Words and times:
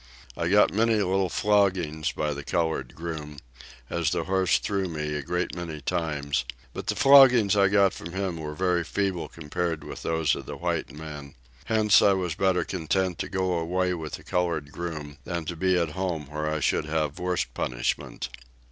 I 0.35 0.47
got 0.47 0.73
many 0.73 0.95
little 0.95 1.29
floggings 1.29 2.11
by 2.11 2.33
the 2.33 2.43
colored 2.43 2.95
groom, 2.95 3.37
as 3.87 4.09
the 4.09 4.23
horse 4.23 4.57
threw 4.57 4.87
me, 4.89 5.13
a 5.13 5.21
great 5.21 5.53
many 5.53 5.79
times, 5.79 6.43
but 6.73 6.87
the 6.87 6.95
floggings 6.95 7.55
I 7.55 7.67
got 7.67 7.93
from 7.93 8.11
him 8.13 8.37
were 8.37 8.55
very 8.55 8.83
feeble 8.83 9.27
compared 9.29 9.83
with 9.83 10.01
those 10.01 10.33
of 10.33 10.47
the 10.47 10.57
white 10.57 10.91
man; 10.91 11.35
hence 11.65 12.01
I 12.01 12.13
was 12.13 12.33
better 12.33 12.63
content 12.63 13.19
to 13.19 13.29
go 13.29 13.59
away 13.59 13.93
with 13.93 14.13
the 14.13 14.23
colored 14.23 14.71
groom 14.71 15.19
than 15.23 15.45
to 15.45 15.55
be 15.55 15.77
at 15.77 15.89
home 15.89 16.31
where 16.31 16.49
I 16.51 16.61
should 16.61 16.85
have 16.85 17.19
worse 17.19 17.43
punishment. 17.45 18.29